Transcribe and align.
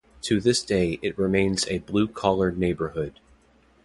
To 0.23 0.41
this 0.41 0.63
day 0.63 0.97
it 1.03 1.15
remains 1.15 1.67
a 1.67 1.77
blue 1.77 2.07
collar 2.07 2.49
neighborhood. 2.51 3.19